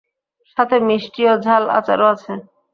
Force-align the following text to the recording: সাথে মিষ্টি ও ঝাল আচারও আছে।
সাথে 0.57 0.75
মিষ্টি 0.87 1.21
ও 1.31 1.43
ঝাল 1.45 1.63
আচারও 1.77 2.05
আছে। 2.13 2.31